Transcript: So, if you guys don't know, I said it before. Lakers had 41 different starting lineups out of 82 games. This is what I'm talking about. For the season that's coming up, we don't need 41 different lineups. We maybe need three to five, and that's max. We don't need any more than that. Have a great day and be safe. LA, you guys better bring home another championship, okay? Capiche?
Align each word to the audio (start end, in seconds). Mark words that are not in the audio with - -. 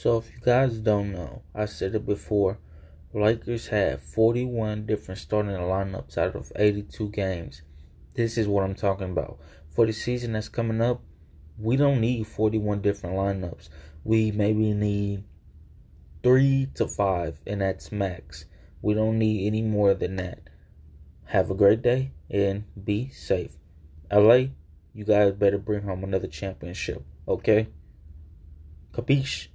So, 0.00 0.18
if 0.18 0.32
you 0.32 0.38
guys 0.38 0.78
don't 0.78 1.10
know, 1.10 1.42
I 1.52 1.64
said 1.64 1.92
it 1.96 2.06
before. 2.06 2.58
Lakers 3.12 3.66
had 3.66 4.00
41 4.00 4.86
different 4.86 5.18
starting 5.18 5.56
lineups 5.56 6.16
out 6.16 6.36
of 6.36 6.52
82 6.54 7.08
games. 7.08 7.62
This 8.14 8.38
is 8.38 8.46
what 8.46 8.62
I'm 8.62 8.76
talking 8.76 9.10
about. 9.10 9.40
For 9.70 9.86
the 9.86 9.92
season 9.92 10.34
that's 10.34 10.48
coming 10.48 10.80
up, 10.80 11.02
we 11.58 11.74
don't 11.74 12.00
need 12.00 12.28
41 12.28 12.80
different 12.80 13.16
lineups. 13.16 13.70
We 14.04 14.30
maybe 14.30 14.72
need 14.72 15.24
three 16.22 16.68
to 16.76 16.86
five, 16.86 17.40
and 17.44 17.60
that's 17.60 17.90
max. 17.90 18.44
We 18.80 18.94
don't 18.94 19.18
need 19.18 19.48
any 19.48 19.62
more 19.62 19.94
than 19.94 20.14
that. 20.14 20.48
Have 21.24 21.50
a 21.50 21.56
great 21.56 21.82
day 21.82 22.12
and 22.30 22.62
be 22.84 23.08
safe. 23.08 23.56
LA, 24.12 24.50
you 24.94 25.04
guys 25.04 25.32
better 25.32 25.58
bring 25.58 25.82
home 25.82 26.04
another 26.04 26.28
championship, 26.28 27.04
okay? 27.26 27.66
Capiche? 28.92 29.48